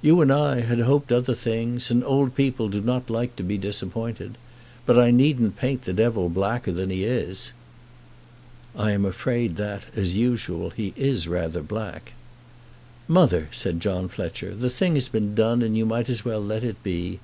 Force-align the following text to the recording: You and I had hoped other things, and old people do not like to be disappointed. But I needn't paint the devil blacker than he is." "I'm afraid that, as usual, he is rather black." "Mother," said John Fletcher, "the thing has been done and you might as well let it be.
You 0.00 0.20
and 0.20 0.32
I 0.32 0.60
had 0.60 0.78
hoped 0.78 1.10
other 1.10 1.34
things, 1.34 1.90
and 1.90 2.04
old 2.04 2.36
people 2.36 2.68
do 2.68 2.80
not 2.80 3.10
like 3.10 3.34
to 3.34 3.42
be 3.42 3.58
disappointed. 3.58 4.38
But 4.86 4.96
I 4.96 5.10
needn't 5.10 5.56
paint 5.56 5.82
the 5.82 5.92
devil 5.92 6.28
blacker 6.28 6.70
than 6.70 6.88
he 6.88 7.02
is." 7.02 7.50
"I'm 8.76 9.04
afraid 9.04 9.56
that, 9.56 9.86
as 9.96 10.16
usual, 10.16 10.70
he 10.70 10.94
is 10.96 11.26
rather 11.26 11.62
black." 11.64 12.12
"Mother," 13.08 13.48
said 13.50 13.80
John 13.80 14.06
Fletcher, 14.06 14.54
"the 14.54 14.70
thing 14.70 14.94
has 14.94 15.08
been 15.08 15.34
done 15.34 15.62
and 15.62 15.76
you 15.76 15.84
might 15.84 16.08
as 16.08 16.24
well 16.24 16.38
let 16.38 16.62
it 16.62 16.80
be. 16.84 17.18